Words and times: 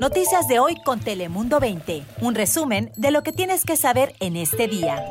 Noticias 0.00 0.46
de 0.46 0.58
hoy 0.58 0.76
con 0.84 1.00
Telemundo 1.00 1.58
20. 1.58 2.02
Un 2.20 2.34
resumen 2.34 2.92
de 2.96 3.10
lo 3.10 3.22
que 3.22 3.32
tienes 3.32 3.64
que 3.64 3.76
saber 3.76 4.14
en 4.20 4.36
este 4.36 4.68
día. 4.68 5.02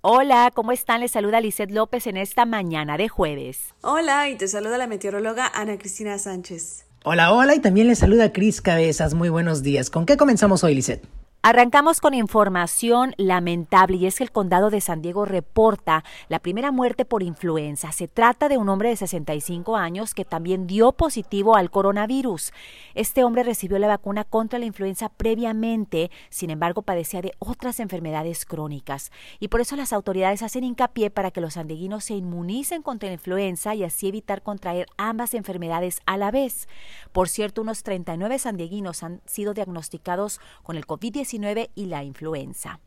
Hola, 0.00 0.50
¿cómo 0.52 0.72
están? 0.72 1.00
Les 1.00 1.12
saluda 1.12 1.40
Lizeth 1.40 1.70
López 1.70 2.06
en 2.06 2.16
esta 2.16 2.44
mañana 2.44 2.96
de 2.96 3.08
jueves. 3.08 3.74
Hola, 3.82 4.28
y 4.28 4.36
te 4.36 4.48
saluda 4.48 4.78
la 4.78 4.86
meteoróloga 4.86 5.46
Ana 5.54 5.78
Cristina 5.78 6.18
Sánchez. 6.18 6.86
Hola, 7.04 7.32
hola, 7.32 7.54
y 7.54 7.60
también 7.60 7.86
les 7.86 8.00
saluda 8.00 8.32
Cris 8.32 8.60
Cabezas. 8.60 9.14
Muy 9.14 9.28
buenos 9.28 9.62
días. 9.62 9.88
¿Con 9.88 10.04
qué 10.04 10.16
comenzamos 10.16 10.64
hoy, 10.64 10.74
Lizeth? 10.74 11.06
Arrancamos 11.42 12.00
con 12.00 12.12
información 12.12 13.14
lamentable 13.18 13.98
y 13.98 14.06
es 14.06 14.18
que 14.18 14.24
el 14.24 14.32
condado 14.32 14.68
de 14.68 14.80
San 14.80 15.00
Diego 15.00 15.24
reporta 15.24 16.02
la 16.28 16.40
primera 16.40 16.72
muerte 16.72 17.04
por 17.04 17.22
influenza. 17.22 17.92
Se 17.92 18.08
trata 18.08 18.48
de 18.48 18.58
un 18.58 18.68
hombre 18.68 18.88
de 18.88 18.96
65 18.96 19.76
años 19.76 20.12
que 20.12 20.24
también 20.24 20.66
dio 20.66 20.90
positivo 20.90 21.54
al 21.54 21.70
coronavirus. 21.70 22.52
Este 22.96 23.22
hombre 23.22 23.44
recibió 23.44 23.78
la 23.78 23.86
vacuna 23.86 24.24
contra 24.24 24.58
la 24.58 24.64
influenza 24.64 25.08
previamente, 25.08 26.10
sin 26.30 26.50
embargo 26.50 26.82
padecía 26.82 27.22
de 27.22 27.32
otras 27.38 27.78
enfermedades 27.78 28.44
crónicas. 28.44 29.12
Y 29.38 29.46
por 29.46 29.60
eso 29.60 29.76
las 29.76 29.92
autoridades 29.92 30.42
hacen 30.42 30.64
hincapié 30.64 31.10
para 31.10 31.30
que 31.30 31.40
los 31.40 31.54
sandeguinos 31.54 32.02
se 32.02 32.14
inmunicen 32.14 32.82
contra 32.82 33.08
la 33.08 33.14
influenza 33.14 33.72
y 33.76 33.84
así 33.84 34.08
evitar 34.08 34.42
contraer 34.42 34.88
ambas 34.96 35.32
enfermedades 35.32 36.00
a 36.06 36.16
la 36.16 36.32
vez. 36.32 36.66
Por 37.12 37.28
cierto, 37.28 37.62
unos 37.62 37.84
39 37.84 38.40
sandieguinos 38.40 39.04
han 39.04 39.20
sido 39.26 39.54
diagnosticados 39.54 40.40
con 40.64 40.76
el 40.76 40.88
COVID-19 40.88 41.25
y 41.74 41.86
la 41.86 42.04
influenza. 42.04 42.80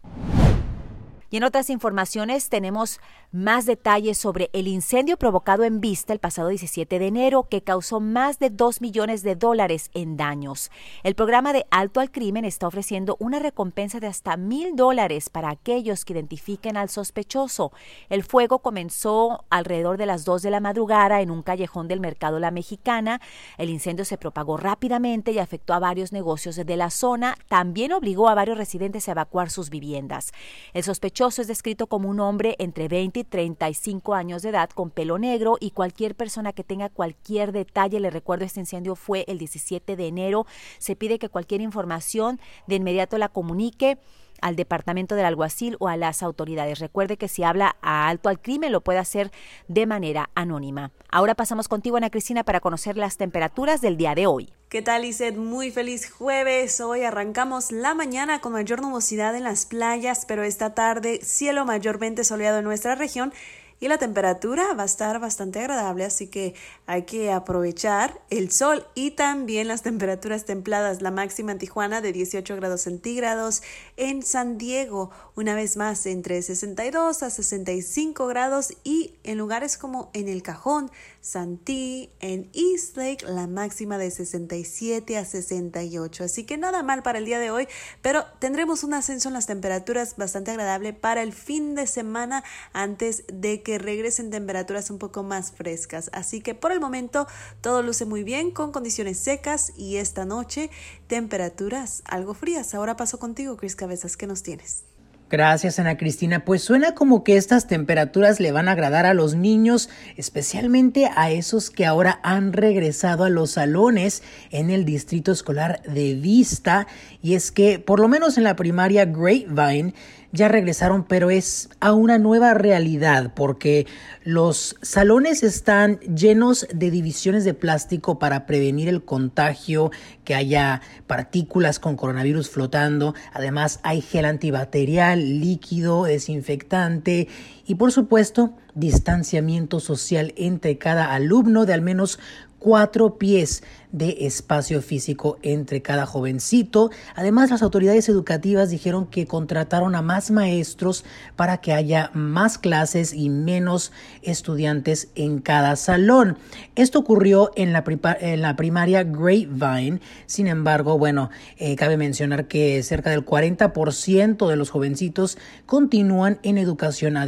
Y 1.32 1.38
en 1.38 1.44
otras 1.44 1.70
informaciones 1.70 2.50
tenemos 2.50 3.00
más 3.32 3.68
detalles 3.68 4.18
sobre 4.18 4.50
el 4.54 4.68
incendio 4.68 5.16
provocado 5.18 5.64
en 5.64 5.80
Vista 5.80 6.12
el 6.12 6.20
pasado 6.20 6.48
17 6.48 6.98
de 6.98 7.06
enero 7.06 7.48
que 7.48 7.62
causó 7.62 8.00
más 8.00 8.40
de 8.40 8.50
2 8.50 8.82
millones 8.82 9.22
de 9.22 9.36
dólares 9.36 9.92
en 9.94 10.18
daños. 10.18 10.72
El 11.04 11.14
programa 11.14 11.54
de 11.54 11.68
Alto 11.70 12.00
al 12.00 12.12
Crimen 12.12 12.46
está 12.46 12.68
ofreciendo 12.68 13.16
una 13.20 13.38
recompensa 13.38 14.00
de 14.00 14.08
hasta 14.08 14.38
mil 14.38 14.76
dólares 14.76 15.30
para 15.30 15.52
aquellos 15.52 16.04
que 16.04 16.14
identifiquen 16.14 16.78
al 16.78 16.90
sospechoso. 16.90 17.72
El 18.10 18.24
fuego 18.24 18.60
comenzó 18.60 19.46
alrededor 19.52 19.98
de 19.98 20.08
las 20.08 20.26
2 20.26 20.42
de 20.42 20.50
la 20.50 20.60
madrugada 20.60 21.22
en 21.22 21.30
un 21.30 21.44
callejón 21.44 21.88
del 21.88 22.00
mercado 22.00 22.40
La 22.40 22.50
Mexicana. 22.50 23.22
El 23.60 23.70
incendio 23.70 24.04
se 24.04 24.18
propagó 24.18 24.58
rápidamente 24.58 25.32
y 25.32 25.38
afectó 25.38 25.76
a 25.76 25.80
varios 25.80 26.12
negocios 26.12 26.56
de 26.56 26.78
la 26.78 26.90
zona. 26.90 27.36
También 27.48 27.94
obligó 27.94 28.30
a 28.30 28.34
varios 28.34 28.58
residentes 28.58 29.08
a 29.08 29.12
evacuar 29.12 29.52
sus 29.52 29.70
viviendas. 29.70 30.32
El 30.74 30.84
sospechoso 30.84 31.19
es 31.28 31.48
descrito 31.48 31.88
como 31.88 32.08
un 32.08 32.22
hombre 32.22 32.56
entre 32.60 32.88
20 32.88 33.26
35 33.26 34.14
años 34.14 34.42
de 34.42 34.50
edad 34.50 34.70
con 34.70 34.90
pelo 34.90 35.20
negro 35.20 35.58
y 35.60 35.72
cualquier 35.72 36.16
persona 36.16 36.54
que 36.54 36.64
tenga 36.64 36.88
cualquier 36.88 37.52
detalle, 37.52 38.00
le 38.00 38.10
recuerdo 38.10 38.46
este 38.46 38.62
incendio 38.62 38.96
fue 38.96 39.26
el 39.28 39.38
17 39.38 39.98
de 39.98 40.08
enero, 40.08 40.46
se 40.78 40.96
pide 40.96 41.20
que 41.20 41.28
cualquier 41.28 41.60
información 41.60 42.40
de 42.68 42.76
inmediato 42.76 43.18
la 43.18 43.28
comunique 43.28 43.98
al 44.42 44.56
departamento 44.56 45.16
del 45.16 45.26
alguacil 45.26 45.76
o 45.80 45.90
a 45.90 45.98
las 45.98 46.24
autoridades. 46.24 46.80
Recuerde 46.80 47.18
que 47.18 47.28
si 47.28 47.44
habla 47.44 47.76
a 47.82 48.08
alto 48.08 48.30
al 48.30 48.40
crimen 48.40 48.72
lo 48.72 48.80
puede 48.80 49.00
hacer 49.00 49.30
de 49.68 49.86
manera 49.86 50.30
anónima. 50.36 50.92
Ahora 51.12 51.36
pasamos 51.36 51.68
contigo, 51.68 51.98
Ana 51.98 52.10
Cristina, 52.10 52.46
para 52.46 52.62
conocer 52.62 52.96
las 52.96 53.18
temperaturas 53.18 53.82
del 53.82 53.98
día 53.98 54.16
de 54.16 54.26
hoy. 54.26 54.54
¿Qué 54.70 54.84
tal, 54.84 55.04
Iset? 55.04 55.36
Muy 55.36 55.72
feliz 55.72 56.12
jueves. 56.12 56.80
Hoy 56.80 57.02
arrancamos 57.02 57.72
la 57.72 57.96
mañana 57.96 58.40
con 58.40 58.52
mayor 58.52 58.84
nubosidad 58.84 59.36
en 59.36 59.44
las 59.44 59.66
playas, 59.66 60.26
pero 60.28 60.44
esta 60.44 60.76
tarde 60.76 61.22
cielo 61.24 61.66
mayormente 61.66 62.24
soleado 62.24 62.60
en 62.60 62.66
nuestra 62.66 62.94
región 62.94 63.34
y 63.80 63.88
la 63.88 63.98
temperatura 63.98 64.74
va 64.74 64.84
a 64.84 64.86
estar 64.86 65.20
bastante 65.20 65.60
agradable, 65.60 66.04
así 66.04 66.28
que 66.28 66.54
hay 66.86 67.04
que 67.04 67.32
aprovechar 67.32 68.20
el 68.30 68.52
sol 68.52 68.86
y 68.94 69.12
también 69.12 69.68
las 69.68 69.82
temperaturas 69.90 70.46
templadas. 70.46 71.02
La 71.02 71.12
máxima 71.12 71.52
en 71.52 71.60
Tijuana 71.60 72.02
de 72.02 72.12
18 72.12 72.56
grados 72.56 72.82
centígrados, 72.82 73.62
en 73.98 74.22
San 74.24 74.58
Diego 74.58 75.12
una 75.36 75.56
vez 75.56 75.78
más 75.78 76.06
entre 76.06 76.42
62 76.42 77.24
a 77.24 77.30
65 77.30 78.28
grados 78.28 78.74
y 78.84 79.16
en 79.24 79.38
lugares 79.38 79.78
como 79.78 80.10
en 80.14 80.28
El 80.28 80.44
Cajón, 80.44 80.92
Santí, 81.22 82.12
en 82.20 82.50
East 82.54 82.98
Lake 82.98 83.26
la 83.26 83.48
máxima 83.48 83.98
de 83.98 84.12
67 84.12 85.18
a 85.18 85.26
68. 85.26 86.24
Así 86.24 86.44
que 86.44 86.58
nada 86.58 86.84
mal 86.84 87.04
para 87.04 87.20
el 87.20 87.26
día 87.26 87.40
de 87.40 87.52
hoy, 87.52 87.68
pero 88.02 88.26
tendremos 88.40 88.84
un 88.84 88.94
ascenso 88.94 89.30
en 89.30 89.34
las 89.34 89.46
temperaturas 89.46 90.16
bastante 90.18 90.52
agradable 90.52 90.94
para 90.94 91.22
el 91.22 91.34
fin 91.34 91.76
de 91.76 91.88
semana 91.88 92.44
antes 92.74 93.24
de 93.32 93.62
que 93.62 93.69
que 93.70 93.78
regresen 93.78 94.32
temperaturas 94.32 94.90
un 94.90 94.98
poco 94.98 95.22
más 95.22 95.52
frescas. 95.52 96.10
Así 96.12 96.42
que 96.42 96.56
por 96.56 96.72
el 96.72 96.80
momento 96.80 97.28
todo 97.62 97.84
luce 97.84 98.04
muy 98.04 98.24
bien 98.24 98.50
con 98.50 98.72
condiciones 98.72 99.20
secas 99.20 99.74
y 99.78 99.98
esta 99.98 100.26
noche 100.26 100.72
temperaturas 101.06 102.02
algo 102.06 102.34
frías. 102.34 102.74
Ahora 102.74 102.98
paso 102.98 103.20
contigo, 103.20 103.58
Chris 103.58 103.76
Cabezas, 103.76 104.18
¿qué 104.18 104.26
nos 104.26 104.42
tienes? 104.42 104.86
Gracias, 105.30 105.78
Ana 105.78 105.96
Cristina. 105.96 106.44
Pues 106.44 106.64
suena 106.64 106.96
como 106.96 107.24
que 107.24 107.38
estas 107.38 107.68
temperaturas 107.68 108.40
le 108.40 108.52
van 108.52 108.68
a 108.68 108.72
agradar 108.72 109.06
a 109.06 109.14
los 109.14 109.36
niños, 109.36 109.88
especialmente 110.18 111.08
a 111.16 111.30
esos 111.30 111.70
que 111.70 111.86
ahora 111.86 112.20
han 112.24 112.52
regresado 112.52 113.26
a 113.26 113.30
los 113.30 113.52
salones 113.52 114.24
en 114.50 114.72
el 114.72 114.86
distrito 114.86 115.32
escolar 115.32 115.84
de 115.84 116.16
Vista. 116.16 116.88
Y 117.22 117.36
es 117.36 117.52
que, 117.52 117.78
por 117.78 118.00
lo 118.00 118.08
menos 118.08 118.40
en 118.40 118.44
la 118.44 118.56
primaria 118.56 119.06
Grapevine, 119.06 119.94
ya 120.32 120.48
regresaron, 120.48 121.06
pero 121.06 121.32
es 121.32 121.70
a 121.80 121.94
una 121.94 122.20
nueva 122.20 122.54
realidad 122.54 123.34
porque 123.36 123.88
los 124.24 124.76
salones 124.82 125.42
están 125.42 126.00
llenos 126.02 126.68
de 126.72 126.92
divisiones 126.92 127.46
de 127.46 127.56
plástico 127.56 128.20
para 128.20 128.46
prevenir 128.46 128.90
el 128.90 129.04
contagio, 129.04 129.92
que 130.24 130.36
haya 130.36 130.82
partículas 131.08 131.80
con 131.80 131.96
coronavirus 131.96 132.52
flotando. 132.52 133.16
Además 133.34 133.80
hay 133.82 134.02
gel 134.02 134.26
antibacterial, 134.26 135.19
líquido, 135.20 136.04
desinfectante 136.04 137.28
y 137.70 137.76
por 137.76 137.92
supuesto 137.92 138.56
distanciamiento 138.74 139.80
social 139.80 140.34
entre 140.38 140.80
cada 140.80 141.14
alumno 141.14 141.68
de 141.68 141.74
al 141.74 141.84
menos 141.84 142.18
cuatro 142.58 143.18
pies 143.18 143.64
de 143.92 144.28
espacio 144.28 144.84
físico 144.84 145.40
entre 145.42 145.82
cada 145.82 146.06
jovencito. 146.06 146.92
Además, 147.16 147.50
las 147.50 147.64
autoridades 147.64 148.08
educativas 148.08 148.70
dijeron 148.70 149.08
que 149.08 149.26
contrataron 149.26 149.96
a 149.96 150.04
más 150.04 150.30
maestros 150.30 151.04
para 151.36 151.58
que 151.58 151.74
haya 151.74 152.12
más 152.14 152.60
clases 152.60 153.14
y 153.14 153.30
menos 153.30 153.92
estudiantes 154.22 155.10
en 155.16 155.40
cada 155.40 155.76
salón. 155.76 156.38
Esto 156.76 157.00
ocurrió 157.00 157.52
en 157.56 157.74
la, 157.74 157.84
en 158.20 158.42
la 158.42 158.56
primaria 158.56 159.04
Grapevine. 159.04 160.02
Sin 160.28 160.46
embargo, 160.46 161.00
bueno, 161.00 161.32
eh, 161.58 161.76
cabe 161.76 161.98
mencionar 161.98 162.48
que 162.48 162.84
cerca 162.84 163.10
del 163.10 163.26
40% 163.26 164.48
de 164.48 164.56
los 164.56 164.70
jovencitos 164.70 165.40
continúan 165.66 166.38
en 166.44 166.60
educación 166.60 167.18
a 167.18 167.26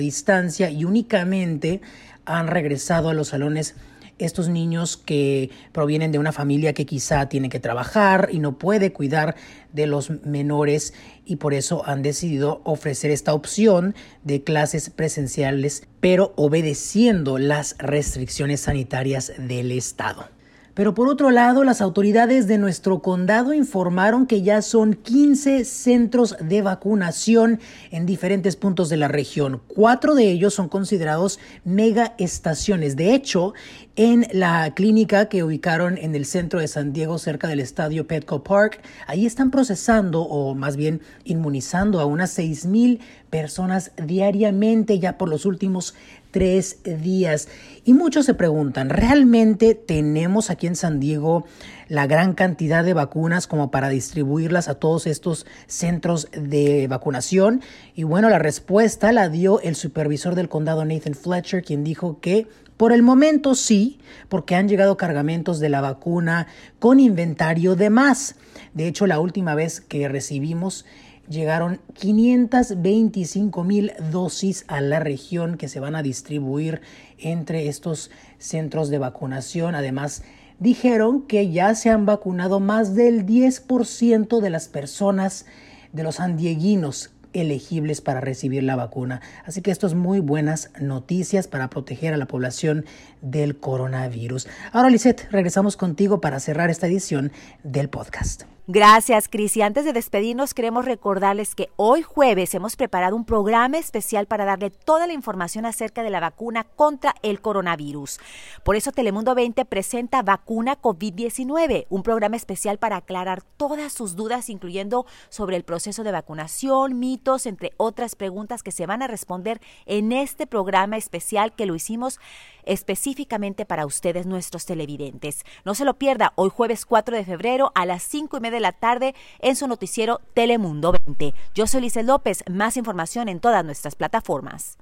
y 0.70 0.86
únicamente 0.86 1.82
han 2.26 2.48
regresado 2.48 3.10
a 3.10 3.14
los 3.14 3.30
salones 3.30 3.76
estos 4.18 4.50
niños 4.50 4.98
que 4.98 5.50
provienen 5.72 6.12
de 6.12 6.20
una 6.20 6.32
familia 6.32 6.74
que 6.74 6.86
quizá 6.86 7.28
tiene 7.28 7.50
que 7.50 7.60
trabajar 7.60 8.30
y 8.32 8.40
no 8.40 8.58
puede 8.58 8.94
cuidar 8.94 9.36
de 9.74 9.88
los 9.88 10.12
menores 10.24 10.94
y 11.26 11.38
por 11.38 11.54
eso 11.54 11.84
han 11.88 12.04
decidido 12.04 12.62
ofrecer 12.64 13.10
esta 13.10 13.34
opción 13.34 13.96
de 14.24 14.44
clases 14.44 14.90
presenciales 14.90 15.88
pero 16.00 16.34
obedeciendo 16.36 17.40
las 17.40 17.76
restricciones 17.80 18.62
sanitarias 18.62 19.34
del 19.38 19.72
Estado. 19.72 20.30
Pero 20.74 20.94
por 20.94 21.10
otro 21.10 21.32
lado, 21.32 21.64
las 21.64 21.82
autoridades 21.82 22.48
de 22.48 22.58
nuestro 22.58 23.02
condado 23.02 23.54
informaron 23.54 24.26
que 24.26 24.42
ya 24.42 24.62
son 24.62 24.94
15 24.94 25.66
centros 25.66 26.36
de 26.40 26.62
vacunación 26.62 27.60
en 27.92 28.06
diferentes 28.06 28.56
puntos 28.56 28.88
de 28.88 28.98
la 28.98 29.10
región. 29.10 29.62
Cuatro 29.68 30.16
de 30.16 30.30
ellos 30.32 30.54
son 30.54 30.70
considerados 30.70 31.40
mega 31.66 32.16
estaciones. 32.18 32.96
De 32.96 33.14
hecho, 33.14 33.54
en 33.98 34.26
la 34.32 34.74
clínica 34.74 35.28
que 35.28 35.44
ubicaron 35.44 35.98
en 35.98 36.16
el 36.16 36.26
centro 36.26 36.62
de 36.62 36.70
San 36.70 36.94
Diego, 36.94 37.18
cerca 37.18 37.50
del 37.50 37.60
estadio 37.60 38.08
Petco 38.08 38.44
Park, 38.44 38.82
ahí 39.08 39.26
están 39.26 39.52
procesando 39.52 40.22
o 40.22 40.56
más 40.56 40.78
bien 40.78 41.02
inmunizando 41.26 42.00
a 42.00 42.06
unas 42.06 42.32
6 42.32 42.66
mil 42.66 43.02
personas 43.30 43.92
diariamente 44.02 45.00
ya 45.00 45.18
por 45.18 45.30
los 45.30 45.46
últimos 45.46 45.96
tres 46.32 46.78
días. 46.84 47.48
Y 47.84 47.94
muchos 47.94 48.26
se 48.26 48.34
preguntan, 48.34 48.90
¿realmente 48.90 49.76
tenemos 49.76 50.50
aquí 50.50 50.68
en 50.68 50.76
San 50.76 51.00
Diego 51.00 51.46
la 51.88 52.08
gran 52.08 52.34
cantidad 52.34 52.84
de 52.84 52.94
vacunas 52.94 53.48
como 53.48 53.72
para 53.72 53.90
distribuirlas 53.90 54.68
a 54.68 54.76
todos 54.76 55.08
estos 55.08 55.46
centros 55.68 56.30
de 56.32 56.88
vacunación? 56.88 57.62
Y 57.96 58.04
bueno, 58.04 58.30
la 58.30 58.40
respuesta 58.40 59.12
la 59.12 59.30
dio 59.30 59.60
el 59.62 59.76
supervisor 59.76 60.36
del 60.36 60.50
condado 60.50 60.86
Nathan 60.86 61.16
Fletcher, 61.16 61.64
quien 61.64 61.84
dijo 61.84 62.20
que 62.20 62.48
por 62.78 62.94
el 62.94 63.04
momento 63.04 63.54
sí, 63.54 64.00
porque 64.28 64.56
han 64.56 64.68
llegado 64.68 64.98
cargamentos 64.98 65.60
de 65.60 65.70
la 65.70 65.82
vacuna 65.82 66.48
con 66.80 67.00
inventario 67.00 67.76
de 67.76 67.92
más. 67.92 68.36
De 68.74 68.88
hecho, 68.88 69.06
la 69.06 69.20
última 69.20 69.54
vez 69.54 69.82
que 69.82 70.08
recibimos 70.08 70.86
llegaron 71.32 71.80
525 71.94 73.64
mil 73.64 73.94
dosis 74.12 74.66
a 74.68 74.82
la 74.82 75.00
región 75.00 75.58
que 75.58 75.68
se 75.68 75.80
van 75.80 75.96
a 75.96 76.04
distribuir 76.04 76.82
entre 77.18 77.68
estos 77.68 78.12
centros 78.38 78.90
de 78.90 79.00
vacunación, 79.00 79.74
además 79.74 80.24
dijeron 80.60 81.24
que 81.24 81.50
ya 81.52 81.74
se 81.74 81.90
han 81.90 82.06
vacunado 82.06 82.60
más 82.60 82.94
del 82.94 83.26
10% 83.26 84.40
de 84.42 84.50
las 84.50 84.68
personas 84.68 85.46
de 85.94 86.04
los 86.04 86.20
andieguinos 86.20 87.12
elegibles 87.34 88.02
para 88.02 88.20
recibir 88.20 88.64
la 88.64 88.76
vacuna. 88.76 89.22
Así 89.46 89.62
que 89.62 89.72
esto 89.72 89.88
es 89.88 89.96
muy 89.96 90.20
buenas 90.20 90.70
noticias 90.80 91.48
para 91.48 91.70
proteger 91.70 92.14
a 92.14 92.18
la 92.18 92.28
población 92.28 92.86
del 93.22 93.58
coronavirus. 93.58 94.48
Ahora, 94.74 94.90
Lisette, 94.90 95.28
regresamos 95.32 95.78
contigo 95.78 96.22
para 96.22 96.40
cerrar 96.40 96.70
esta 96.70 96.88
edición 96.88 97.32
del 97.64 97.90
podcast. 97.90 98.44
Gracias, 98.74 99.28
Cris. 99.28 99.58
Y 99.58 99.64
antes 99.64 99.84
de 99.84 99.92
despedirnos, 99.92 100.54
queremos 100.54 100.86
recordarles 100.86 101.56
que 101.56 101.70
hoy 101.76 102.04
jueves 102.04 102.56
hemos 102.56 102.78
preparado 102.78 103.18
un 103.18 103.26
programa 103.26 103.78
especial 103.78 104.28
para 104.28 104.46
darle 104.46 104.70
toda 104.70 105.08
la 105.08 105.12
información 105.12 105.66
acerca 105.66 106.04
de 106.04 106.10
la 106.10 106.22
vacuna 106.22 106.64
contra 106.64 107.14
el 107.22 107.42
coronavirus. 107.42 108.22
Por 108.64 108.78
eso 108.78 108.94
Telemundo 108.94 109.36
20 109.36 109.66
presenta 109.66 110.22
Vacuna 110.22 110.82
COVID-19, 110.82 111.88
un 111.90 112.02
programa 112.02 112.38
especial 112.38 112.78
para 112.78 112.96
aclarar 112.96 113.42
todas 113.42 113.92
sus 113.92 114.16
dudas, 114.16 114.50
incluyendo 114.50 115.06
sobre 115.28 115.58
el 115.58 115.66
proceso 115.66 116.06
de 116.06 116.14
vacunación, 116.14 116.98
mitos, 116.98 117.48
entre 117.48 117.74
otras 117.76 118.16
preguntas 118.16 118.64
que 118.64 118.72
se 118.72 118.86
van 118.86 119.02
a 119.02 119.08
responder 119.08 119.60
en 119.86 120.14
este 120.14 120.48
programa 120.48 120.96
especial 120.96 121.52
que 121.52 121.66
lo 121.66 121.76
hicimos 121.76 122.22
específicamente 122.66 123.66
para 123.66 123.86
ustedes, 123.86 124.26
nuestros 124.26 124.66
televidentes. 124.66 125.44
No 125.66 125.76
se 125.76 125.86
lo 125.86 125.96
pierda 125.96 126.34
hoy 126.36 126.50
jueves 126.50 126.86
4 126.86 127.16
de 127.16 127.26
febrero 127.26 127.72
a 127.76 127.86
las 127.86 128.04
5 128.04 128.38
y 128.38 128.40
media 128.40 128.52
de 128.56 128.60
la 128.60 128.72
tarde 128.72 129.16
en 129.40 129.56
su 129.56 129.68
noticiero 129.68 130.20
Telemundo 130.34 130.94
20. 131.06 131.34
Yo 131.56 131.68
soy 131.68 131.82
Lice 131.82 132.04
López, 132.04 132.44
más 132.50 132.78
información 132.78 133.30
en 133.30 133.40
todas 133.40 133.64
nuestras 133.64 133.96
plataformas. 133.96 134.78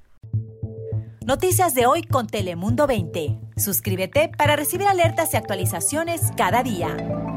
Noticias 1.25 1.75
de 1.75 1.85
hoy 1.85 2.01
con 2.01 2.25
Telemundo 2.25 2.87
20. 2.87 3.39
Suscríbete 3.55 4.31
para 4.35 4.55
recibir 4.55 4.87
alertas 4.87 5.33
y 5.33 5.37
actualizaciones 5.37 6.21
cada 6.35 6.63
día. 6.63 7.28